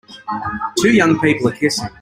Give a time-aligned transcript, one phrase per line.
[0.79, 1.87] Two young people are kissing.